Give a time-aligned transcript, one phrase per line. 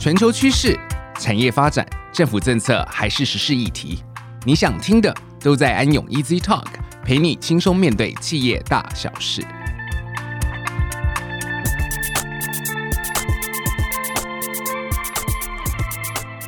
[0.00, 0.74] 全球趋势、
[1.18, 4.02] 产业发展、政府政策还是时事议题，
[4.46, 6.64] 你想听的都在安永 Easy Talk，
[7.04, 9.42] 陪你轻松面对企业大小事。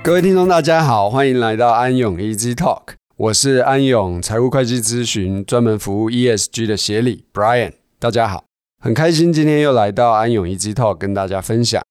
[0.03, 8.45] 各位听众，大家好，欢迎来到安永 Easy Talk，我是安永财务会计咨询专门服务 ESG 的协理 Brian，大家好，
[8.83, 11.83] 很开心今天又来到安永 Easy Talk 跟大家分享。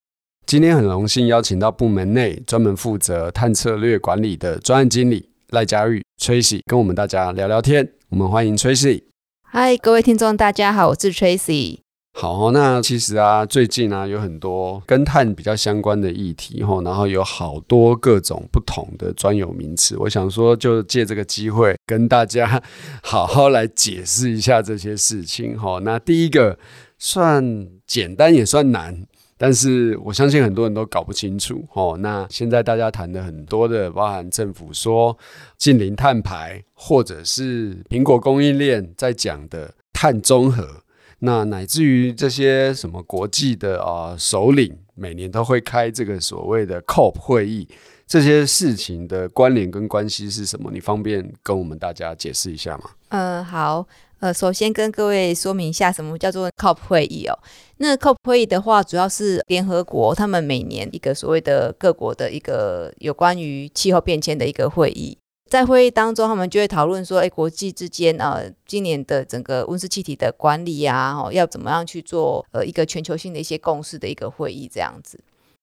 [0.45, 9.03] 今天很荣幸邀请到部门内专门负责碳策略管理的专案经理赖佳玉 Tracy 跟我们大家聊聊天，我们欢迎 Tracy。
[9.43, 11.79] 嗨，各位听众，大家好，我是 Tracy。
[12.13, 19.95] 好，那其实啊，最近啊，有很多跟碳比较相关的议题吼，然后有好多各种不同的专有名词。
[19.97, 22.61] 我想说，就借这个机会跟大家
[23.01, 25.79] 好好来解释一下这些事情吼。
[25.79, 26.59] 那第一个
[26.97, 29.05] 算简单也算难，
[29.43, 31.97] 但是我相信很多人都搞不清楚哦。
[31.99, 35.17] 那现在大家谈的很多的，包含政府说
[35.57, 40.83] 近零碳排，或者是苹果供应链在讲的碳中和。
[41.23, 47.67] 那乃至于这些什么国际的啊首领，每年都会开这个所谓的 COP 会议，
[48.11, 50.69] 这些事情的关联跟关系是什么？
[50.69, 52.89] 你方便跟我们大家解释一下吗？
[53.07, 53.87] 呃，好，
[54.19, 57.39] 呃，首先跟各位说明一下，什么叫做 COP 会议哦。
[57.77, 65.17] 那 COP 会议的话，主要是联合国他们每年一个所谓的各国的一个有关于气候变迁的一个会议。
[65.49, 75.17] 在会议当中，他们就会讨论说，哎，国际之间，呃，今年的整个温室气体的管理啊，哦，要怎么样去做，呃，一个全球性的一些共识的一个会议这样子。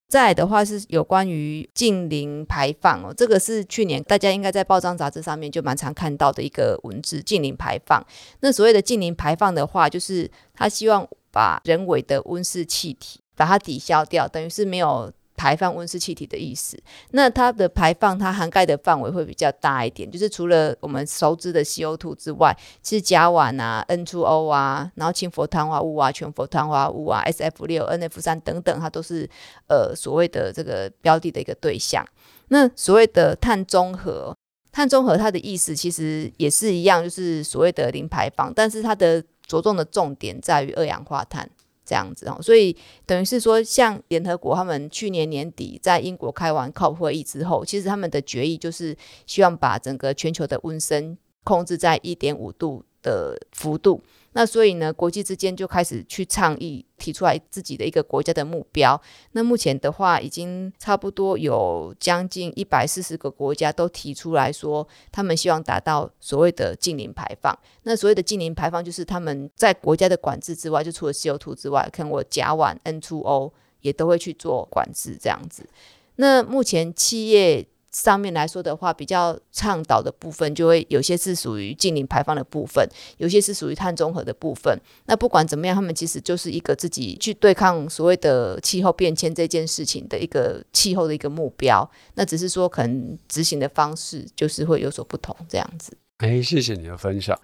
[0.08, 8.02] 再的话是有关于近邻排放哦，这个是去年大家应该在报章杂志上面就蛮常看到的一个文字，近邻排放。
[8.40, 15.12] 那所谓的近邻排放的话，就是他希望把人为的温室气体把它抵消掉，等于是没有。
[15.38, 16.76] 排放温室气体的意思，
[17.12, 29.30] 那它的排放，它涵盖的范围会比较大一点，就是除了我们熟知的 CO2 之外，其实甲烷啊、N2O 啊，然后氢氟碳化物啊、全氟碳化物啊、SF 六、NF 三等等，它都是
[29.68, 32.04] 呃所谓的这个标的的一个对象。
[32.48, 34.34] 那所谓的碳中和，
[34.72, 41.48] 碳中和它的意思其实也是一样，就是所谓的零排放，但是它的着重的重点在于二氧化碳。
[41.88, 42.76] 这样子哦，所以
[43.06, 48.94] 等于是说，像联合国他们去年年底在英国开完 COP 会议之后，其实他们的决议就是
[49.24, 54.02] 希望把整个全球的温升控制在一点五度的幅度。
[54.38, 59.00] 那所以呢，国际之间就开始去倡议，提出来自己的一个国家的目标。
[59.32, 67.52] 那目前的话，已经差不多有将近一百四十个国家都提出来说，他们希望达到所谓的净零排放。
[67.82, 73.50] 那所谓的净零排放，就是他们在国家的管制之外，就除了 CO2 之外，可能我甲烷、N2O
[73.80, 75.68] 也都会去做管制这样子。
[76.14, 77.66] 那目前企业。
[77.90, 84.78] 上面来说的话，比较倡导的部分，就会有些是属于近零排放的部分，有些是属于碳中和的部分。
[85.06, 91.88] 那不管怎么样，他们其实就是一个自己去对抗所谓的气候变迁这件事情的一个气候的一个目标。
[92.14, 95.96] 那只是说，可能执行的方式就是会有所不同，这样子。
[96.18, 97.38] 哎，谢谢你的分享。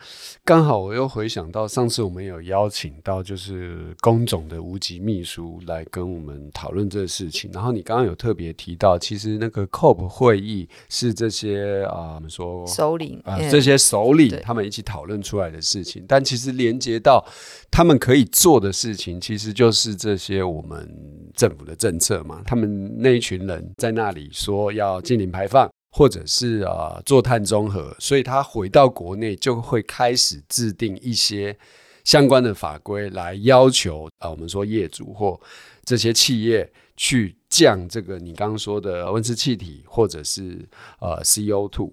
[0.44, 7.48] 刚好我又回想到上次我们有邀请到就是工总的无极秘书来跟我们讨论这个事情。
[7.52, 16.04] 然后你刚刚有特别提到，其实那个 COP 会议是这些啊，我们说首领啊，这些首领他们一起讨论出来的事情。
[16.08, 17.24] 但其实连接到
[17.70, 20.92] 他们可以做的事情，其实就是这些我们
[21.36, 22.42] 政府的政策嘛。
[22.44, 25.70] 他们那一群人在那里说要禁零排放。
[25.97, 31.56] 或者是啊、做碳中和，所以他回到国内就会开始制定一些
[32.03, 35.41] 相关的法规，来要求啊、我们说业主或
[35.84, 40.69] 这些企业去降这个你刚刚说的温室气体，或者是
[40.99, 41.93] 呃 C O two。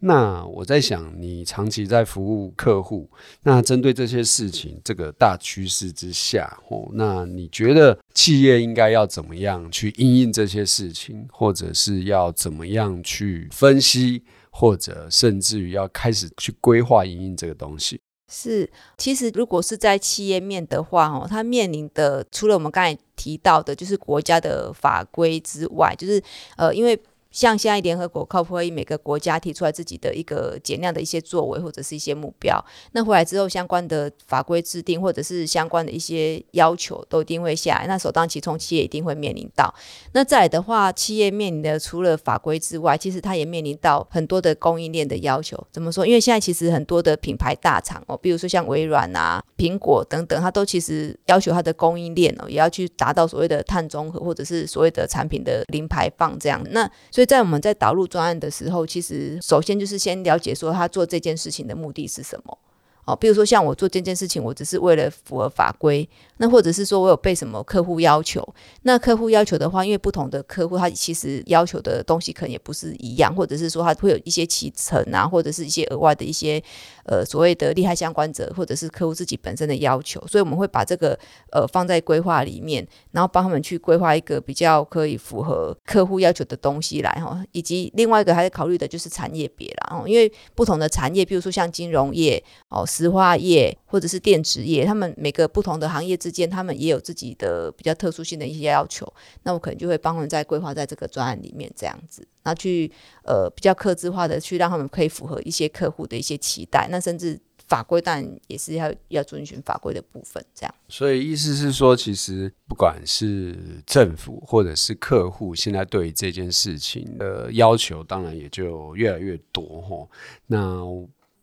[0.00, 3.08] 那我在想，你长期在服务客户，
[3.42, 18.00] 那针对这些事情，这个大趋势之下，哦，那你觉得企业应该要怎么样去应应这些事情，或者是要怎么样去分析，或者甚至于要开始去规划应应这个东西？
[18.30, 26.22] 是，其实如果是在企业面的话，哦，它面临的除了我们刚才提到的，就是国家的法规之外，就是
[26.56, 27.00] 呃，因为。
[27.30, 39.74] 像现在联合国 COP 会议，每个国家提出来自己的一个减量的一些作为或者是一些目标，那回来之后相关的法规制定或者是相关的一些要求都一定会下来，那首当其冲企业一定会面临到。
[40.12, 45.62] 那再来的话，企业面临的除了法规之外，其实它也面临到很多的供应链的要求。
[45.70, 46.06] 怎么说？
[46.06, 56.64] 因为现在其实很多的品牌大厂哦，比如说像微软啊、苹果等等，它都其实要求它的供应链哦，也要去达到所谓的碳中和或者是所谓的产品的零排放这样。
[56.70, 57.25] 那所以。
[57.26, 62.56] 在我们在导入专案的时候，其实首先就是先了解说他做这件事情的目的是什么。
[63.04, 68.46] 哦，比如说像我做这件事情，我只是为了符合法规，那或者是说我有被什么客户要求，
[68.82, 76.62] 那客户要求的话，因为不同的客户他其实要求的东西可能也不是一样，或者是说他会有一些提成啊，或者是一些额外的一些
[77.04, 81.16] 呃所谓的利害相关者，或者是客户自己本身的要求，所以我们会把这个
[81.52, 92.84] 呃放在规划里面，然后帮他们去规划一个比较可以符合客户要求的东西来哈，以及另外一个还在考虑的就是产业别啦，哦因为不同的产业，比如说像金融业哦。
[92.96, 99.06] 石化业或者是电子业，他们每个不同的行业之间，他们也有自己的比较特殊性的一些要求。
[99.44, 102.90] 那我可能就会帮他们在规划在这个专案里面这样子，那去
[103.22, 106.88] 呃比较客制化的去让他们可以符合一些客户的一些期待。
[106.90, 107.38] 那甚至
[107.68, 110.74] 法规当然也是要要遵循法规的部分这样。
[110.88, 113.56] 所以意思是说，其实不管是
[113.86, 120.10] 政府或者是客户，现在对于这件事情的要求，当然也就越来越多吼。
[120.48, 120.84] 那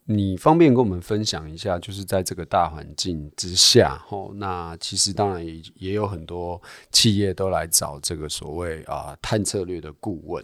[0.05, 6.61] 你方便跟我们分享一下，就是在这个大环境之下，吼，那其实当然也也有很多
[6.91, 10.43] 企业都来找这个所谓啊碳策略的顾问。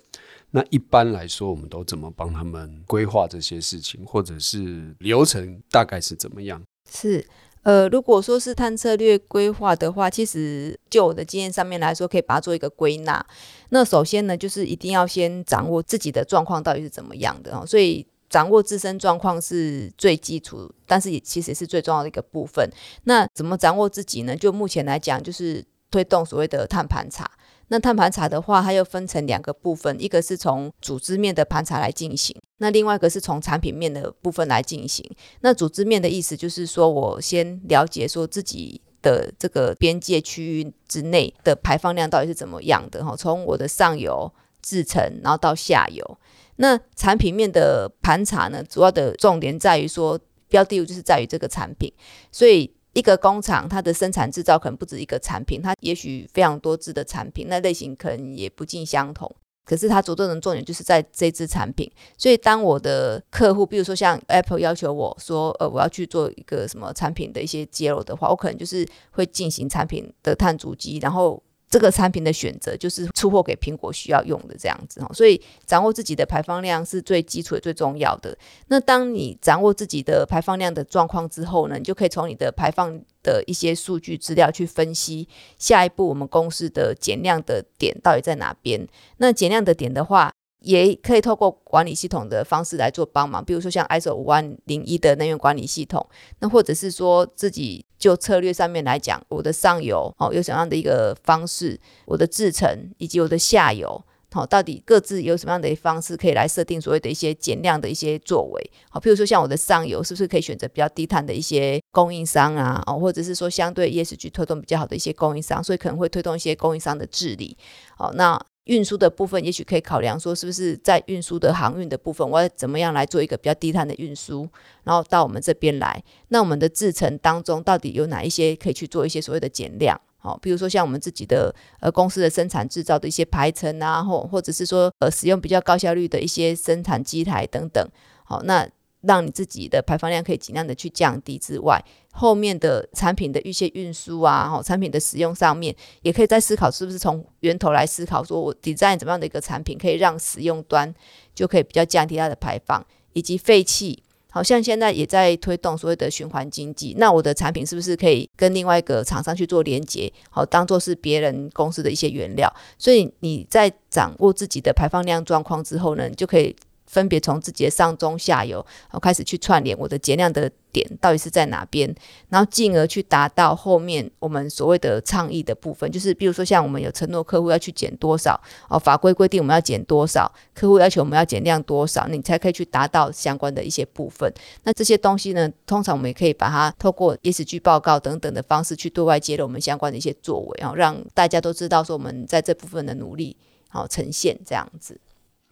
[0.52, 6.62] 那一般来说，我们都怎么帮他们规划这些事情，或者是流程大概是怎么样？
[6.90, 7.28] 是，
[7.64, 13.24] 呃，如果说是碳策略规划的话，其实就我的经验上面来说，可以把它做一个归纳。
[13.72, 18.08] 那首先呢，就是一定要先掌握自己的状况到底是怎么样的，所以。
[18.30, 22.70] 掌握自身状况是最基础，但是也其实也是最重要的一个部分。
[23.04, 24.36] 那怎么掌握自己呢？
[24.36, 27.30] 就目前来讲，就是推动所谓的碳盘查。
[27.72, 35.08] 那碳盘查的话，它又分成两个部分，一个是从组织面的盘查来进行，那另外一个是从产品面的部分来进行。
[35.42, 44.34] 那组织面的意思就是说，我先了解说自己的这个边界区域之内的排放量到底是怎么样的哈，从我的上游
[44.64, 46.18] 制成，然后到下游。
[46.62, 50.20] 那产品面的盘查呢，主要的重点在于说，
[50.50, 51.90] 标的物就是在于这个产品，
[52.34, 59.34] 所以一个工厂它的生产制造可能不止一个产品，它也许非常多支的产品，那类型可能也不尽相同。
[59.64, 71.42] 可是它着重的重点就是在这支产品，所以当我的客户，比如说像 Apple 要求我说，呃，我要去做一个什么产品的一些揭露的话，我可能就是会进行产品的碳足迹，然后。
[71.69, 78.36] 这个产品的选择就是出货给苹果需要用的这样子哈，所以掌握自己的排放量是最基础的最重要的。
[78.68, 85.27] 那当你掌握自己的排放量的状况之后呢，你就可以从你的排放的一些数据资料去分析
[85.57, 88.88] 下一步我们公司的减量的点到底在哪边。
[89.18, 90.31] 那减量的点的话，
[90.62, 96.06] 也可以透过管理系统的方式来做帮忙，比如说像 ISO 五万零一的能源管理系统，
[96.40, 117.58] 那或者是说自己就策略上面来讲，我的上游哦有什么样的一个方式，我的制程以及我的下游好，到底各自有什么样的方式可以来设定所谓的一些减量的一些作为，好，譬如说像我的上游是不是可以选择比较低碳的一些供应商啊，哦，或者是说相对 ESG 推动比较好的一些供应商，所以可能会推动一些供应商的治理，
[117.98, 118.38] 好，那。
[118.69, 124.48] 运输的部分，也许可以考量说，是不是在运输的航运的部分，我要怎么样来做一个比较低碳的运输，
[124.83, 126.01] 然后到我们这边来。
[126.30, 130.00] 那我们的制程当中，到底有哪一些可以去做一些所谓的减量？
[130.18, 137.85] 好，比如说像我们自己的呃公司的生产制造的一些排程啊，或或者是说呃使用比较高效率的一些生产机台等等。
[138.23, 138.68] 好，那。
[139.02, 150.94] 让你自己的排放量可以尽量的去降低之外，后面的产品的一些运输啊，哈，产品的使用上面，也可以在思考是不是从源头来思考，说我 design 怎么样的一个产品，可以让使用端
[151.34, 166.54] 就可以比较降低它的排放，以及废气，好像现在也在推动所谓的循环经济，那我的产品是不是可以跟另外一个厂商去做连接，好，当做是别人公司的一些原料，所以你在掌握自己的排放量状况之后呢，你就可以。
[166.90, 171.94] 分别从自己的上中下游，然后开始去串联我的减量的点到底是在哪边，
[172.30, 184.31] 然后进而去达到后面我们所谓的倡议的部分，就是比如说像我们有承诺客户要去减多少，哦，法规规定我们要减多少，客户要求我们要减量多少，你才可以去达到相关的一些部分。
[184.64, 193.38] 那这些东西呢，通常我们也可以把它透过 ESG 报告等等的方式去对外揭露我们相关的一些作为，然后让大家都知道说我们在这部分的努力，
[193.69, 195.00] 好呈现这样子。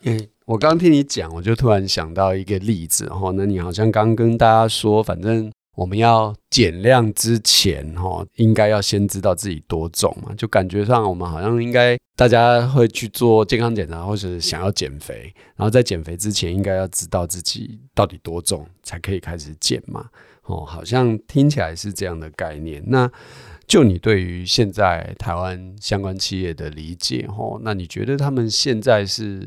[0.02, 3.34] 嗯，我刚听你讲，我就突然想到一个例子哈。
[3.36, 10.34] 那你好像刚跟大家说，反正我们要减量之前哈，应该要先知道自己多重嘛。
[10.38, 20.06] 就感觉上我们好像应该大家会去做健康检查，或者想要减肥，然后在减肥之前应该要知道自己到底多重，才可以开始减嘛。
[20.44, 22.82] 哦，好像听起来是这样的概念。
[22.88, 23.12] 那
[23.68, 29.46] 就你对于现在台湾相关企业的理解，吼，那你觉得他们现在是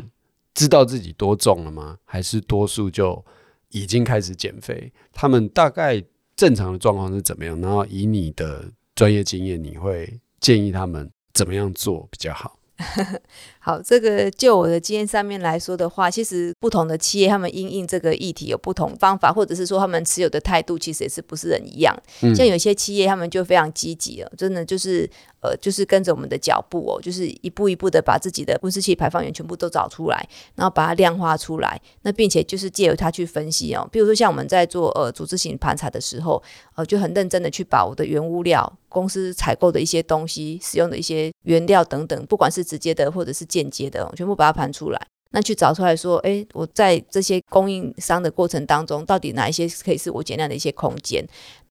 [0.60, 1.96] 知道自己多重了吗？
[2.04, 3.24] 还是多数就
[3.70, 4.92] 已经开始减肥？
[5.10, 6.04] 他们大概
[6.36, 7.58] 正常的状况是怎么样？
[7.62, 12.58] 然后以你的专业经验，你会建议他们怎么样做比较好？
[13.70, 21.96] 好，这个就我的经验上面来说的话，其实不同的企业他们因应这个议题有不同方法，或者是说他们持有的态度其实也是不是很一样。
[22.22, 25.08] 嗯、像有些企业他们就非常积极了，真的就是
[25.40, 36.42] 呃，就是跟着我们的脚步哦，就是一步一步的把自己的温室气排放源全部都找出来，然后把它量化出来，那并且就是借由它去分析哦，比如说像我们在做呃组织型盘查的时候，
[36.74, 51.24] 呃就很认真的去把我的原物料、公司采购的一些东西、使用的一些原料等等，不管是直接的或者是间接的，全部把它盘出来，那去找出来说，哎，我在这些供应商的过程当中，到底哪一些可以是我减量的一些空间，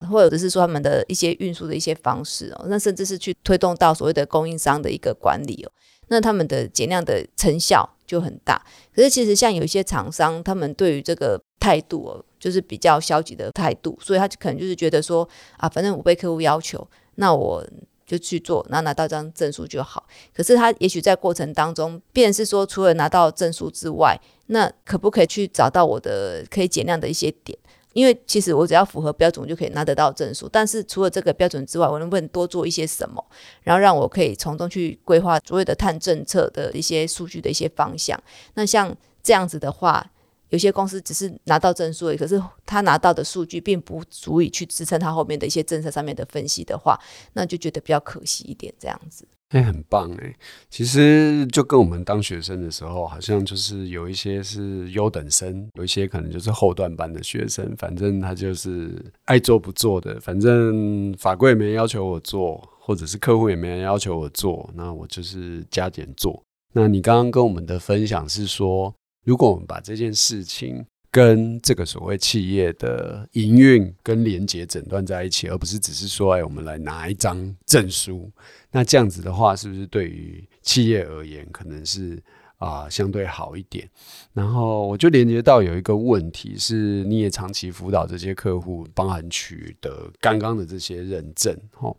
[0.09, 5.71] 或者是说他们的一些运输的一些方式哦，那甚至是去推动到所谓的供应商的一个管理哦，
[6.07, 8.63] 那他们的减量的成效就很大。
[8.95, 15.27] 可是其实像有一些厂商，他们对于这个态度哦，就是比较消极的态度，所以他可能就是觉得说，
[15.57, 17.65] 啊，反正我被客户要求，那我。
[18.09, 20.03] 就去做，然后拿到一张证书就好。
[20.33, 27.55] 可是他也许在过程当中，便是说，除了拿到证书之外，那可不可以去找到我的可以减量的一些点？
[27.93, 30.49] 因为其实我只要符合标准，我就可以拿得到证书。
[30.51, 33.23] 但是除了这个标准之外，我能不能多做一些什么，
[33.61, 38.19] 然后让我可以从中去规划所有的碳政策的一些数据的一些方向？
[38.55, 40.11] 那像这样子的话。
[40.49, 46.99] 有些公司只是拿到证书而已，可是他拿到的数据并不足以去支撑他后面的一些政策上面的分析的话，
[47.33, 48.73] 那就觉得比较可惜一点。
[48.79, 50.35] 这样子，哎、很棒哎、
[50.69, 57.75] 其实就跟我们当学生的时候，好像就是有一些是优等生，有一些可能就是后段班的学生。
[57.77, 66.41] 反正他就是爱做不做的，反正法规也没要求我做，或者是客户也没人要求我做，那我就是加减做。
[66.73, 78.31] 那你刚刚跟我们的分享是说，如果我们把这件事情跟这个所谓企业的营运跟连结诊断在一起，而不是只是说，哎，我们来拿一张证书，
[78.71, 82.21] 那这样子的话，是不是对于企业而言，可能是？
[82.59, 83.89] 啊、相对好一点。
[84.33, 91.57] 然后我就连接到有一个问题是，你也长期辅导这些客户，包含取得刚刚的这些认证。
[91.79, 91.95] 哦，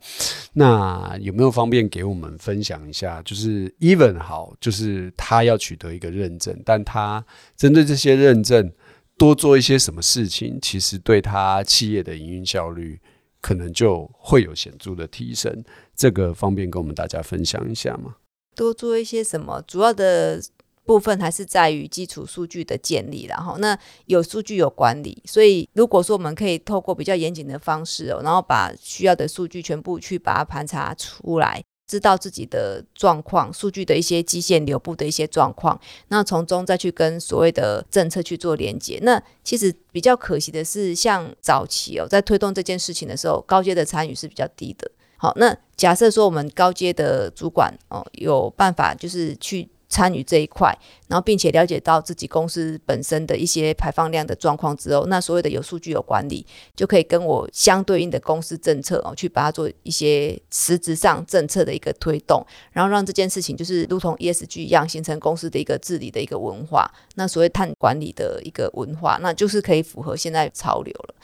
[0.53, 3.21] 那有没有方便给我们分享一下？
[3.23, 7.25] 就是 even 好，就是他要取得一个认证，但他
[7.57, 8.71] 针对这些认证
[9.17, 12.99] 多做一些什么事情，其实对他企业的营运效率
[13.41, 15.63] 可能就会有显著的提升。
[15.95, 18.15] 这个方便跟我们大家分享一下吗？
[18.55, 19.63] 多做一些什么？
[19.67, 20.41] 主要的
[20.83, 23.77] 部分还是在于基础数据的建立，然后那
[24.07, 38.99] 有数据有管理，所以如果说我们可以透过比较严谨的方式哦，然后把需要的数据全部去把它盘查出来，知道自己的状况，数据的一些基线流布的一些状况，那从中再去跟所谓的政策去做连接。
[39.03, 44.91] 那其实比较可惜的是，像早期哦，在推动这件事情的时候，高阶的参与是比较低的。
[45.21, 50.75] 好，那假设说我们高阶的主管哦，有办法就是去参与这一块，
[51.09, 56.43] 然后并且了解到自己公司本身的一些排放量的状况之后，那所谓的有数据有管理，
[56.75, 66.91] 就可以跟我相对应的公司政策哦，去把它做一些实质上政策的一个推动，然后让这件事情就是如同 ESG 一样，形成公司的一个治理的一个文化。
[67.13, 71.15] 那所谓碳管理的一个文化，那就是可以符合现在潮流了。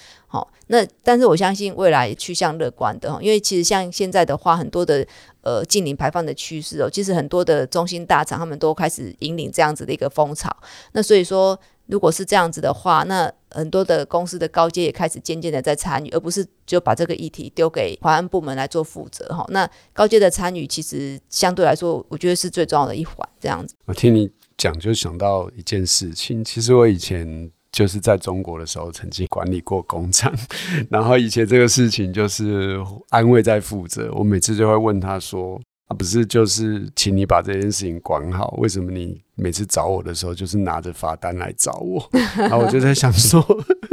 [0.67, 5.05] 那但是我相信未来趋向乐观的，因为其实像现在的话，很多的
[5.41, 10.53] 呃净零排放的趋势哦，其实很多的中心大厂他们都开始引领这样子的一个风潮。
[10.91, 19.45] 那所以说，如果是这样子的话，那很多的公司的高阶也开始渐渐的在参与，而不是就把这个议题丢给环安部门来做负责哈。
[19.49, 23.17] 那高阶的参与其实相对来说，我觉得是最重要的一环。
[23.39, 27.49] 这样子，我听你讲就想到一件事情，其实我以前。
[27.71, 30.33] 就是在中国的时候，曾经管理过工厂，
[30.89, 34.11] 然后以前这个事情就是安慰在负责。
[34.13, 43.45] 我每次就会问他说：“啊，不是，就是请你把这件事情管好，为什么你每次找我的时候就是拿着罚单来找我？” 然后我就在想说，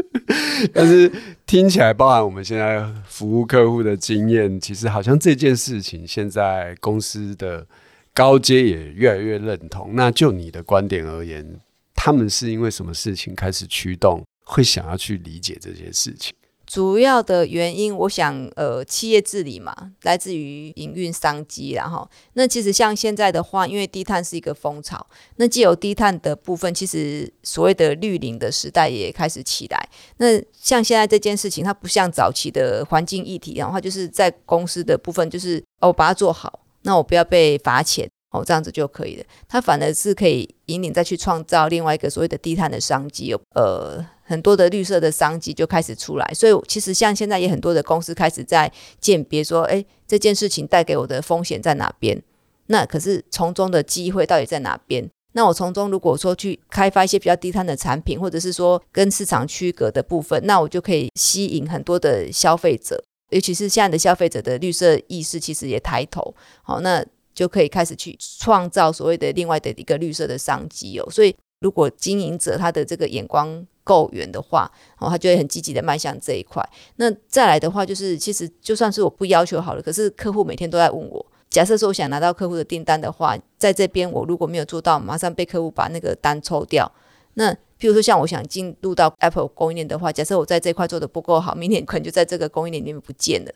[0.73, 1.11] 但是
[1.47, 7.67] 听起来，包含我们现在服务客户的经验，其实好像这件事情现在公司的
[8.15, 9.91] 高阶也越来越认同。
[9.95, 11.61] 那就你的观点而言，
[12.05, 16.35] 他们是因为什么事情开始驱动，会想要去理解这些事情？
[16.67, 25.07] 主要的原因，我想，呃，企业治理嘛，来自于营运商机，然后，那其实像现在的话，因为低碳是一个风潮，
[25.37, 29.89] 那既有低碳的部分，其实所谓的绿领的时代也开始起来。
[30.19, 38.07] 那像现在这件事情，它不像早期的环境议题，然后就是在公司的部分，就是哦，把它做好，那我不要被罚钱。
[38.35, 39.25] 哦，这样子就可以了。
[39.49, 46.29] 它反而是可以引领再去创造另外一个所谓的低碳的商机，有呃很多的绿色的商机就开始出来。
[46.35, 52.21] 所以其实像现在也很多的公司开始在鉴别说，哎，这件事情带给我的风险在哪边？
[52.67, 55.09] 那可是从中的机会到底在哪边？
[55.35, 63.01] 那我从中如果说去开发一些比较低碳的产品，或者是说跟市场区隔的部分，那我就可以吸引很多的消费者，
[63.31, 66.35] 尤其是现在的消费者的绿色意识其实也抬头。
[66.65, 67.05] 好，那。
[67.35, 76.63] 就可以开始去创造所谓的另外的一个绿色的商机哦，所以如果经营者他的这个眼光够远的话，哦，他就会很积极的迈向这一块。
[76.97, 86.91] 那再来的话，就是其实就算是我不要求好了，可是客户每天都在问我，假设说我想拿到客户的订单的话，在这边我如果没有做到，马上被客户把那个单抽掉，
[87.35, 87.57] 那。
[87.79, 93.53] 譬如说，像我想进入到 Apple 供应链的话，假设我在这块做的不够好，明年可能就在这个供应链里面不见了。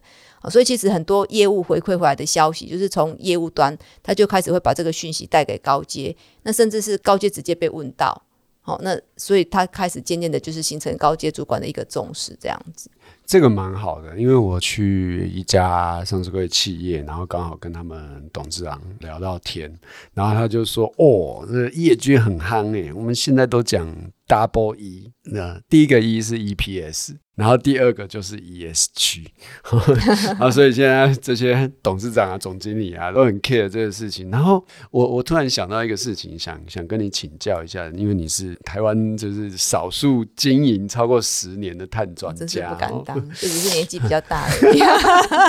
[0.50, 8.22] 所以其实很多业务回馈回来的消息，就是从业务端他就开始会把这个讯息带给高阶，那甚至是高阶直接被问到，
[8.60, 12.90] 好，那所以他开始渐渐的就是形成高阶主管的一个重视这样子。
[13.28, 19.70] 这个蛮好的，因为我去一家上市柜企业，然后刚好跟他们董事长聊到天，
[20.14, 23.86] 然后他就说：“哦，这业绩很夯诶，我们现在都讲
[24.28, 29.24] Double E，那第一个 E 是 EPS。”然后第二个就是 ESG
[30.40, 34.28] 啊， 所以现在这些董事长啊、总经理啊都很 care 这个事情。
[34.28, 44.80] 然后我我突然想到一个事情，想想跟你请教一下，因为你是台湾就是少数经营超过十年的碳专家，真是不敢当，这只是年纪比较大而已。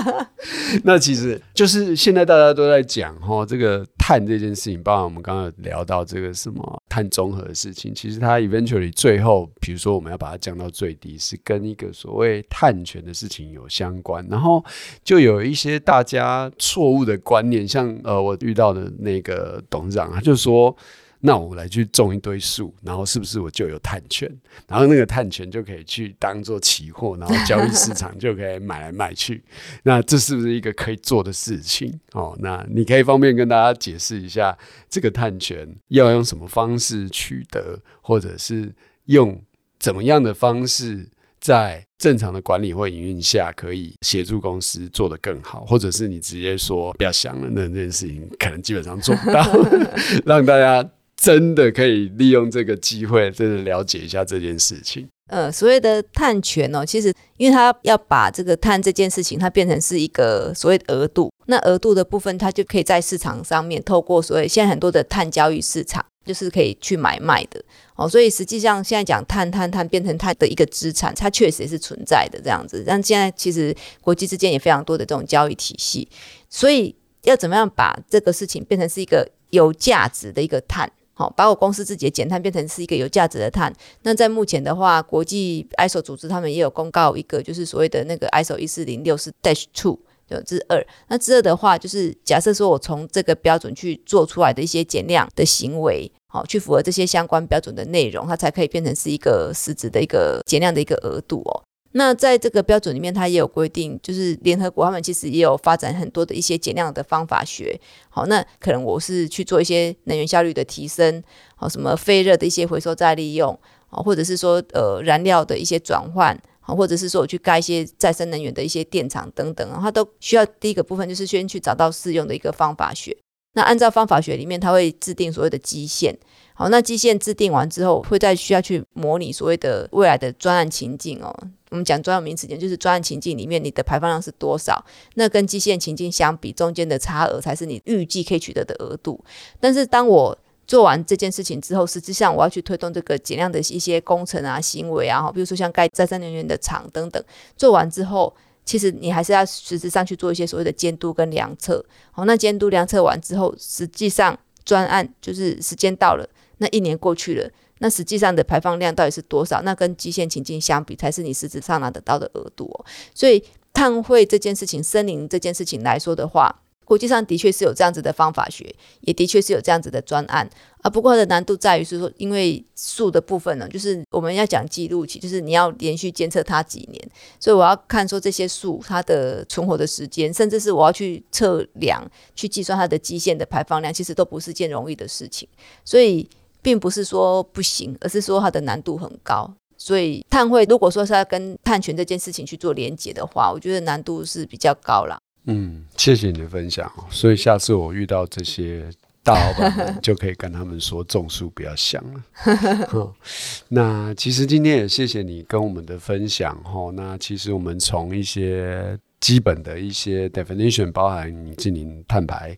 [0.86, 14.66] 那其实就是现在大家都在讲哈，这个碳这件事情，包括我们刚刚聊到这个什么碳中和的事情，其实它 eventually 最后，比如说我们要把它降到最低，是跟一个所谓碳权的事情有相关，然后
[15.04, 20.76] 就有一些大家错误的观念，像呃，我遇到的那个董事长，他就说，
[21.22, 24.30] 那我来去种一堆树，然后是不是我就有碳权？
[24.68, 29.44] 然后那个碳权就可以去当做期货，然后交易市场就可以买来卖去。
[29.84, 32.00] 那这是不是一个可以做的事情？
[32.14, 34.58] 哦，那你可以方便跟大家解释一下，
[34.90, 38.74] 这个碳权要用什么方式取得，或者是
[39.06, 39.42] 用
[39.78, 41.10] 怎么样的方式？
[41.42, 49.42] 在正常的管理或营运下，可以协助公司做得更好，或者是你直接说不要想了，那这件事情可能基本上做不到，
[50.28, 50.86] 让大家
[51.20, 55.08] 真的可以利用这个机会，真的了解一下这件事情。
[55.30, 66.06] 呃，所谓的碳权哦，其实因为它要把这个碳这件事情，它变成是一个所谓额度，那额度的部分，它就可以在市场上面透过所谓现在很多的碳交易市场。
[66.26, 67.60] 就是可以去买卖的
[67.96, 72.84] 哦，所以实际上现在讲碳碳碳变成它的一个资产，它确实是存在的这样子。
[72.86, 76.08] 但现在其实国际之间也非常多的这种交易体系，
[76.48, 83.74] 所以要怎么样把这个事情变成是一个有价值的一个碳，好，把我公司自己的减碳变成是一个有价值的碳。
[84.04, 90.00] 那在目前的话，国际 ISO 组织他们也有公告一个，就是所谓的那个 ISO 一四零六是 Dash Two。
[90.30, 101.64] 有之二，那之二的话，就是假设说我从这个标准去做出来的一些减量的行为，好，去符合这些相关标准的内容，它才可以变成是一个实质的一个减量的一个额度哦。
[101.94, 107.80] 那在这个标准里面，它也有规定，就是联合国他们其实也有发展很多的一些减量的方法学。
[108.10, 111.24] 好，那可能我是去做一些能源效率的提升，
[111.56, 116.40] 好，什么废热的一些回收再利用，好，或者是说呃燃料的一些转换。
[116.62, 123.18] 好或者是说我去盖一些再生能源的一些电厂等等，它都需要第一个部分就是先去找到适用的一个方法学。
[123.54, 126.16] 那按照方法学里面，它会制定所谓的基线。
[126.54, 131.36] 好，那基线制定完之后，会再需要去模拟所谓的未来的专案情境哦。
[131.70, 134.84] 我们讲专有名词，就是专案情境里面你的排放量是多少，
[135.16, 139.24] 那跟基线情境相比，中间的差额才是你预计可以取得的额度。
[139.60, 147.24] 但是当我做完这件事情之后，实际上我要去推动这个减量的一些工程啊、行为啊，比如说像盖再生能源的厂等等。
[147.56, 151.84] 做完之后，其实你还是要实质上去做一些所谓的监督跟量测。
[152.12, 157.50] 好，那监督量测完之后，实际上专案就是时间到了，那一年过去了，
[157.80, 159.62] 那实际上的排放量到底是多少？
[159.64, 162.86] 那跟基线情境相比，才是你实质上拿得到的额度哦。
[163.14, 170.50] 所以碳汇这件事情、森林这件事情来说的话，国际上的确是有这样子的方法学，也的确是有这样子的专案
[170.82, 170.90] 啊。
[170.90, 182.04] 不过它的难度在于是说，因为树的部分呢，就是我们要讲记录期，就是你要连续监测它几年，所以我要看说这些树它的存活的时间，甚至是我要去测量、
[182.36, 185.48] 去计算它的基线的排放量，其实都不是件容易的事情。
[185.86, 186.28] 所以
[186.62, 189.54] 并不是说不行，而是说它的难度很高。
[189.78, 195.18] 所以碳汇如果说是要跟碳权这件事情去做连结的话，我觉得难度是比较高啦。
[195.46, 196.92] 嗯，谢谢你的分享。
[197.10, 198.92] 所以下次我遇到这些
[199.24, 203.16] 大老板们，就可以跟他们说种树不要想了。
[203.70, 206.92] 那其实今天也谢谢你跟我们的分享哈。
[206.94, 212.56] 那其实我们从一些基本的一些 definition，包含你净零碳排、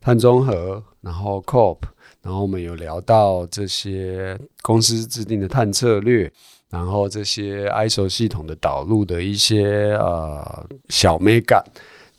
[0.00, 1.78] 碳中和，然后 COP，
[2.22, 6.32] 然后我们有聊到这些公司制定的碳策略。
[6.70, 11.60] 然后这些 ISO 系统的导入的一些呃小美感，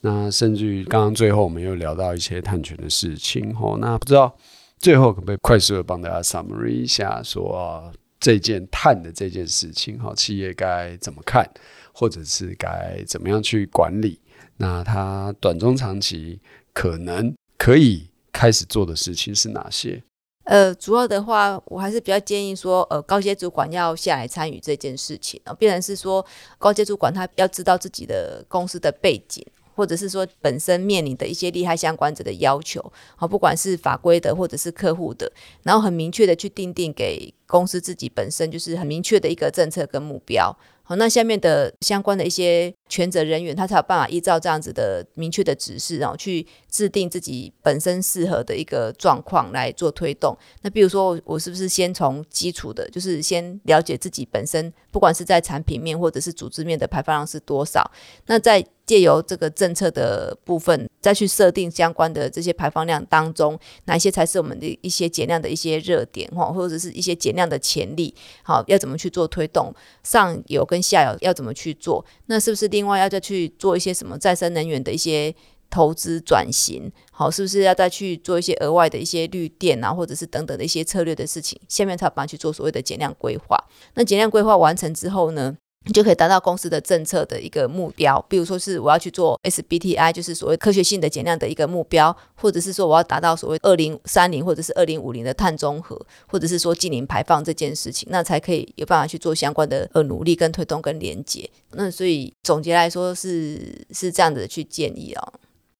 [0.01, 4.35] 那甚至于刚刚最后我们又聊到一些碳权的事情哦，那不知道
[4.77, 11.49] 最后可不可以快速的帮大家 summary 一下说，这件碳的这件事情哈，企业该怎么看，
[11.93, 14.19] 或者是该怎么样去管理？
[14.57, 16.41] 那它短中长期
[16.73, 20.03] 可能可以开始做的事情是哪些？
[20.45, 26.25] 呃，主要的话，我还是比较建议说，呃，高阶主管要下来参与这件事情啊，必然是说，
[26.57, 40.57] 高阶主管他要知道自己的公司的背景，或者是说本身面临的一些利害相关者的要求，好，不管是法规的或者是客户的，然后很明确的去定定给公司自己本身就是很明确的一个政策跟目标。
[40.83, 50.37] 好，那下面的相关的一些权责人员，他才有办法依照这样子的明确的指示，然后去制定自己本身适合的一个状况来做推动。
[50.63, 57.89] 那比如说，我是不是先从基础的，就是先了解自己本身，不管是在产品面或者是组织面的排放量是多少，
[58.25, 69.73] 那在借由这个政策的部分，再去设定相关的这些排放量当中，哪些才是我们的一些减量的一些热点，或或者是一些减量的潜力，好，要怎么去做推动？
[70.03, 72.05] 上游跟下游要怎么去做？
[72.25, 75.33] 那是不是另外要再去做一些什么再生能源的一些
[75.69, 76.91] 投资转型？
[77.13, 81.57] 好，是不是要再去做一些额外的一些绿电啊，或者是等等的一些策略的事情？
[81.69, 83.57] 下面才有办法去做所谓的减量规划。
[83.93, 85.55] 那减量规划完成之后呢？
[85.85, 101.49] 你就可以达到公司的政策的一个目标，比如说是我要去做 SBTI，就是所谓科学性的减量的一个目标，或者是说我要达到所谓二零三零或者是二零五零的碳中和，或者是说净零排放这件事情，那才可以有办法去做相关的呃努力跟推动跟连接。
[101.71, 105.33] 那所以总结来说是是这样子去建议哦。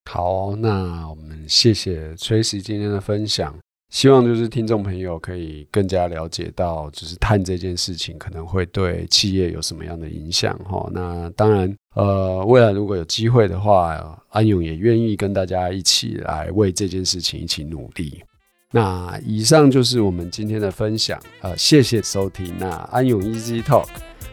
[0.10, 3.56] 好，那我们谢谢 Tracy 今天的分享。
[3.92, 10.90] 希望就是听众朋友可以更加了解到，就是碳这件事情可能会对企业有什么样的影响哈。
[10.94, 18.24] 那当然，呃，未来如果有机会的话，安永也愿意跟大家一起来为这件事情一起努力。
[18.72, 22.58] 那以上就是我们今天的分享，呃，谢谢收听。
[22.58, 23.88] 那安永 Easy Talk，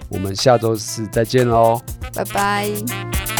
[0.09, 1.81] 我们下周四再见喽，
[2.15, 3.38] 拜拜。